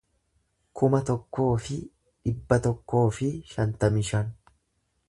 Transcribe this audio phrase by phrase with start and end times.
[0.79, 1.77] kuma tokkoo fi
[2.31, 4.35] dhibba tokkoo fi shantamii shan